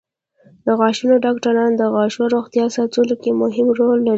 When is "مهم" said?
3.41-3.67